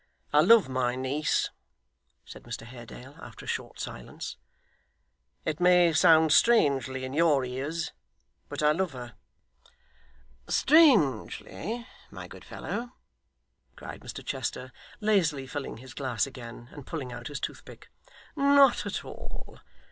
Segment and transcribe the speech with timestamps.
[0.33, 1.51] 'I love my niece,'
[2.25, 4.35] said Mr Haredale, after a short silence.
[5.45, 7.91] 'It may sound strangely in your ears;
[8.49, 9.13] but I love her.'
[10.47, 12.93] 'Strangely, my good fellow!'
[13.75, 17.91] cried Mr Chester, lazily filling his glass again, and pulling out his toothpick.
[18.35, 19.59] 'Not at all.